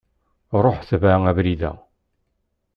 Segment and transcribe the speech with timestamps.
[0.63, 1.71] Ruḥ tbeε abrid-a.